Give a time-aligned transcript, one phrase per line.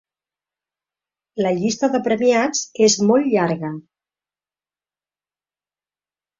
[1.47, 3.73] La llista de premiats és molt llarga.